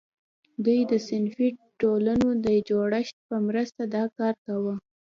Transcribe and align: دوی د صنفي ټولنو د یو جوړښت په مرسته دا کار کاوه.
دوی 0.65 0.79
د 0.91 0.93
صنفي 1.07 1.49
ټولنو 1.81 2.29
د 2.43 2.45
یو 2.57 2.63
جوړښت 2.69 3.15
په 3.27 3.35
مرسته 3.47 3.81
دا 3.95 4.03
کار 4.17 4.33
کاوه. 4.45 4.75